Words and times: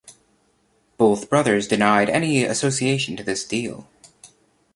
Both 0.97 1.29
brothers 1.29 1.67
denied 1.67 2.09
any 2.09 2.43
association 2.43 3.15
to 3.17 3.23
this 3.23 3.43
deal. 3.43 3.85